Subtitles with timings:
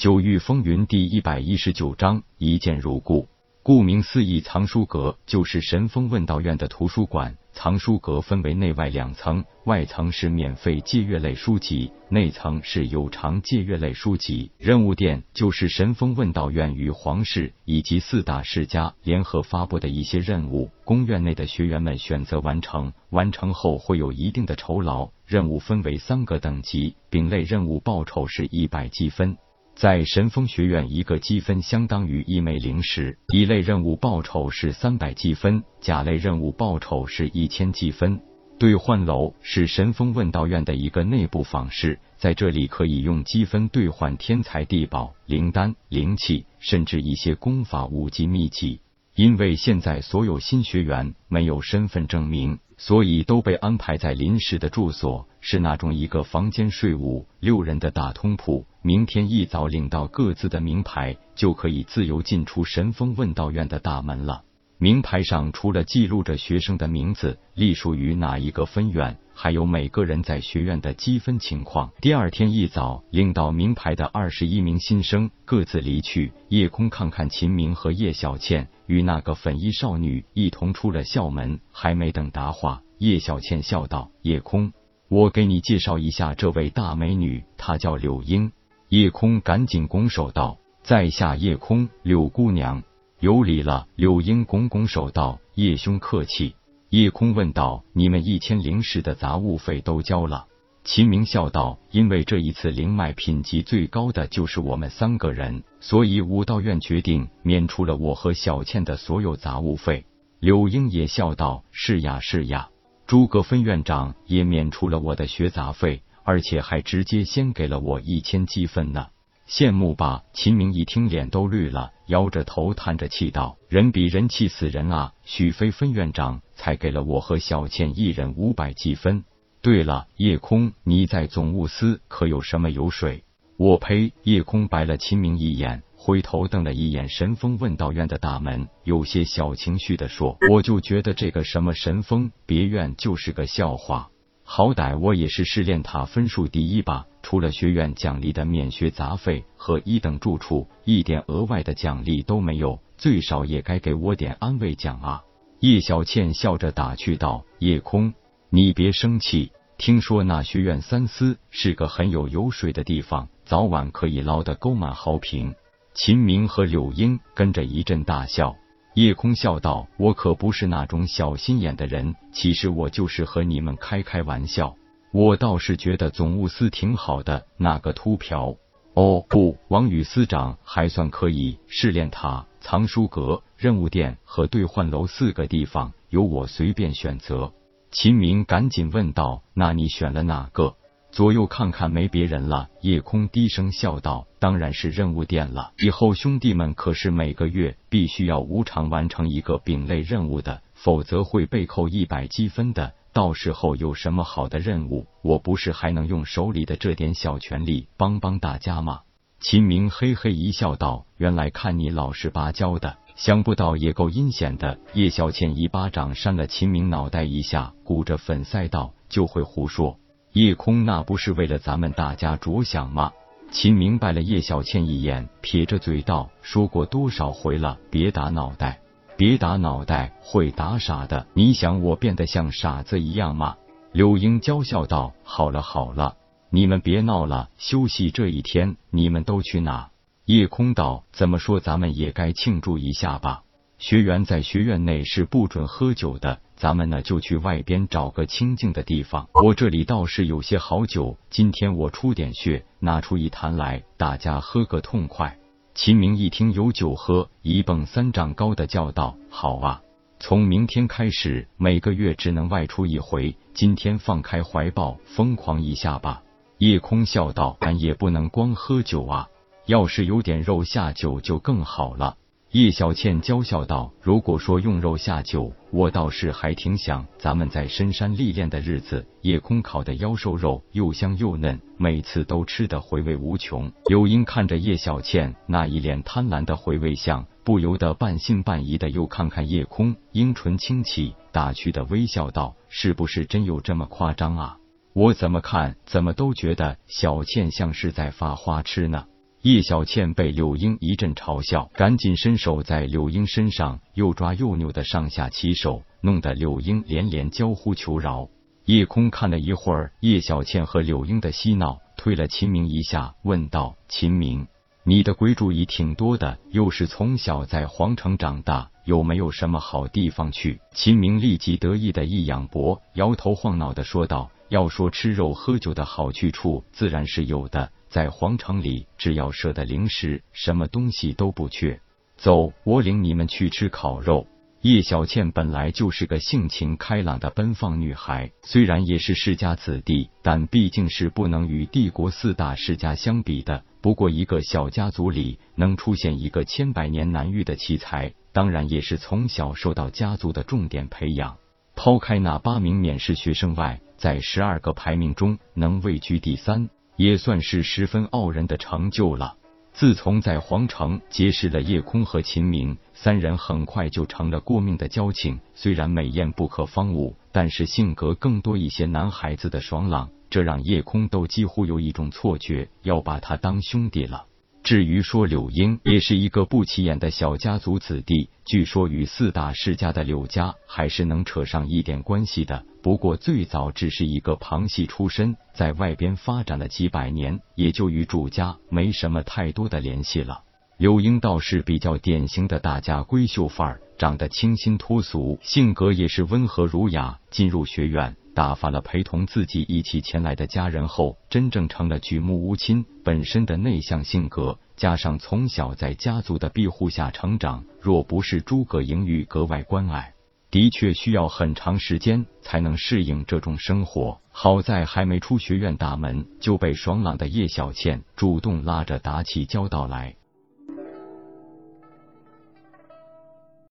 [0.00, 3.28] 九域风云第一百一十九章一见如故。
[3.62, 7.36] 顾名思义，藏书阁就是神风问道院的图书馆。
[7.52, 14.50] 藏书阁分为内外两层，外层是免费借阅类书籍，内层是有偿借阅类书籍。
[14.56, 25.10] 任务殿就是神风问道院与皇室以及四大世家联合发布的一些任务，宫院内的学员们选择完成，完成后会有一定的酬劳。
[25.26, 29.36] 任务分为三个等级，丙类任务报酬是一百积分。
[29.80, 33.16] 在神风学院，一个积分相当于一枚灵石。
[33.32, 38.20] 乙类任务报酬是三百积分，甲类任务报酬是一千积分。
[38.58, 48.82] 兑换楼是神风问道院的一个内部坊市，在这里可以用积分兑换天材地宝、灵丹、灵器，甚至一些功法武技秘籍。
[49.16, 58.64] 因为现在所有新学员没有身份证明，所以都被安排在临时的住所，是那种一个房间睡五六人的大通铺。
[58.80, 64.44] 明天一早领到各自的名牌，就可以自由进出神风问道院的大门了。
[64.82, 71.90] 名牌上除了记录着学生的名字、隶属于哪一个分院，还有每个人在学院的积分情况。
[72.00, 76.32] 第二天一早，领到名牌的二十一名新生各自离去。
[76.48, 84.72] 夜空看看秦明和叶小倩与那个粉衣少女一同出了校门，还没等答话，叶小倩笑道：“夜空，
[85.10, 88.50] 我给你介绍一下这位大美女，她叫柳英。”
[88.88, 92.82] 夜空赶紧拱手道：“在下夜空，柳姑娘。”
[93.20, 96.54] 有礼了，柳英拱拱手道：“叶兄客气。”
[96.88, 100.46] 叶空问道：“你们一千灵石的杂物费都交了？”
[100.84, 110.06] 秦明笑道：“因为这一次灵脉品级最高的就是我们三个人，所以武道院决定免除了我和小倩的所有杂物费。”
[110.40, 112.70] 柳英也笑道：“是呀，是呀。”
[113.06, 119.08] 诸葛分院长也免除了我的学杂费，而且还直接先给了我一千积分呢。
[119.46, 120.22] 羡慕吧！
[120.32, 125.14] 秦明一听，脸都绿了，摇着头叹着气道：“人比人气死人啊！
[125.24, 129.24] 许飞分院长才给了我和小倩一人五百积分。
[129.62, 133.24] 对了，夜空，你在总务司可有什么油水？”
[133.56, 134.12] 我呸！
[134.22, 144.10] 夜空白了秦明一眼，回头瞪了一眼神风问道院的大门，有些小情绪的说：“我就觉得这个什么神风别院就是个笑话。”
[144.42, 155.22] 好歹我也是试炼塔分数第一吧，除了学院奖励的免学杂费和一等住处，一点额外的奖励都没有，最少也该给我点安慰奖啊！
[155.60, 158.14] 叶小倩笑着打趣道：“夜空，
[158.48, 165.54] 你别生气，听说那学院三司是个很有油水的地方，早晚可以捞得沟满壕平。”
[165.92, 168.56] 秦明和柳英跟着一阵大笑。
[168.94, 174.74] 夜空笑道：“我可不是那种小心眼的人，其实我就是和你们开开玩笑。
[175.12, 178.56] 我倒是觉得总务司挺好的，那个秃瓢。
[178.94, 181.58] 哦不，王宇司长还算可以。
[181.68, 187.52] 试炼塔、藏书阁、任务殿和兑换楼四个地方由我随便选择。”
[187.90, 190.76] 秦明赶紧问道：“那你选了哪个？”
[191.10, 192.68] 左右看看，没别人了。
[192.82, 195.72] 夜空低声笑道：“当然是任务店了。
[195.78, 202.92] 以后兄弟们可是每个月必须要无偿完成一个丙类任务的，否则会被扣一百积分的。
[203.12, 209.00] 到时候有什么好的任务，我不是还能用手里的这点小权力帮帮大家吗？”
[209.40, 219.98] 秦明嘿嘿一笑道：“原来看你老实巴交的，想不到也够阴险的。”叶小倩一巴掌扇了秦明脑袋一下，鼓着粉腮道：“就会胡说。”
[220.32, 223.12] 夜空那不是为了咱们大家着想吗？
[223.50, 228.80] 秦明白了叶小倩一眼，撇着嘴道：“说过多少回了，别打脑袋，
[229.20, 231.26] 别打脑袋，会打傻的。
[231.34, 233.56] 你想我变得像傻子一样吗？”
[233.92, 236.16] 柳英娇笑道：“好了好了，
[236.48, 239.90] 你们别闹了，休息这一天，你们都去哪？”
[240.24, 243.42] 夜空道：“怎么说，咱们也该庆祝一下吧。
[243.76, 249.28] 学员在学院内是不准喝酒的。”咱们呢就去外边找个清静的地方。
[249.44, 255.36] 我这里倒是有些好酒，今天我出点血，拿出一坛来，大家喝个痛快。
[255.72, 259.82] 秦明一听有酒喝，一蹦三丈高的叫道：“好啊！
[260.18, 263.36] 从明天开始，每个月只能外出一回。
[263.54, 266.22] 今天放开怀抱，疯狂一下吧！”
[266.58, 269.28] 叶空笑道：“俺也不能光喝酒啊，
[269.66, 272.16] 要是有点肉下酒就更好了。”
[272.52, 279.06] 叶小倩娇笑道：“如果说用肉下酒，我倒是还挺想咱们在深山历练的日子。
[279.20, 294.56] 夜空烤的妖兽肉又香又嫩，每次都吃得回味无穷。”柳英看着叶小倩那一脸贪婪的回味相，不由得半信半疑的又看看夜空，樱唇轻启，打趣的微笑道：“是不是真有这么夸张啊？
[294.92, 299.04] 我怎么看怎么都觉得小倩像是在发花痴呢。”
[299.42, 308.28] 叶小倩被柳英一阵嘲笑，赶紧伸手在柳英身上又抓又扭的上下其手，弄得柳英连连娇呼求饶。
[308.66, 314.46] 叶空看了一会儿叶小倩和柳英的嬉闹，推了秦明一下，问道：“秦明，
[314.84, 331.80] 你的鬼主意挺多的，又是从小在皇城长大，有没有什么好地方去？”秦明立即得意的一仰脖，摇头晃脑的说道：“要说吃肉喝酒的好去处，自然是有的。”在皇城里，只要舍得零食，什么东西都不缺。
[332.16, 334.28] 走，我领你们去吃烤肉。
[334.60, 343.64] 叶小倩本来就是个性情开朗的奔放女孩，虽然也是世家子弟，但毕竟是不能与帝国四大世家相比的。
[343.80, 351.38] 不过，一个小家族里能出现一个千百年难遇的奇才，当然也是从小受到家族的重点培养。
[351.74, 356.68] 抛开那八名免试学生外，在十二个排名中能位居第三。
[357.00, 359.34] 也算是十分傲人的成就了。
[359.72, 365.40] 自从在皇城结识了叶空和秦明三人，很快就成了过命的交情。
[365.54, 374.26] 虽然美艳不可方物，但是性格更多一些男孩子的爽朗，这让叶空都几乎有一种错觉，要把他当兄弟了。
[374.62, 382.64] 至于说柳英，也是一个不起眼的小家族子弟，据说与四大世家的柳家还是能扯上一点关系的。
[382.82, 390.42] 不过最早只是一个旁系出身，在外边发展了几百年，也就与主家没什么太多的联系了。
[390.76, 397.18] 柳英倒是比较典型的大家闺秀范儿，长得清新脱俗，性格也是温和儒雅。
[397.30, 398.16] 进入学院。
[398.34, 402.84] 打发了陪同自己一起前来的家人后，真正成了举目无亲。
[403.04, 410.14] 本身的内向性格，加上从小在家族的庇护下成长，若不是诸葛莹玉格外关爱，
[410.50, 414.20] 的确需要很长时间才能适应这种生活。
[414.30, 420.14] 好在还没出学院大门，就被爽朗的叶小倩主动拉着打起交道来。